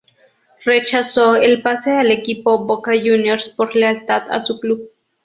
Rechazó 0.65 1.35
el 1.35 1.61
pase 1.61 1.91
al 1.91 2.09
equipo 2.09 2.65
Boca 2.65 2.93
Juniors 2.95 3.49
por 3.49 3.75
lealtad 3.75 4.23
a 4.31 4.41
su 4.41 4.59
club. 4.59 4.89